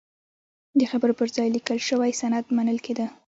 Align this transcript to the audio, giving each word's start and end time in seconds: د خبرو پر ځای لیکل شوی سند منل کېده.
د 0.79 0.81
خبرو 0.91 1.17
پر 1.19 1.27
ځای 1.35 1.47
لیکل 1.55 1.77
شوی 1.87 2.11
سند 2.21 2.45
منل 2.57 2.77
کېده. 2.85 3.05